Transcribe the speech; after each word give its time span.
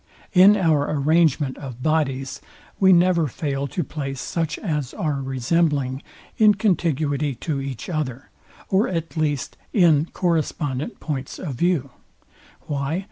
In 0.33 0.57
our 0.57 0.89
arrangement 0.89 1.59
of 1.59 1.83
bodies 1.83 2.41
we 2.79 2.91
never 2.91 3.27
fail 3.27 3.67
to 3.67 3.83
place 3.83 4.19
such 4.19 4.57
as 4.57 4.95
are 4.95 5.21
resembling, 5.21 6.01
in 6.39 6.55
contiguity 6.55 7.35
to 7.35 7.61
each 7.61 7.87
other, 7.87 8.31
or 8.67 8.87
at 8.87 9.15
least 9.15 9.57
in 9.73 10.07
correspondent 10.07 10.99
points 10.99 11.37
of 11.37 11.53
view: 11.53 11.91
Why? 12.61 12.99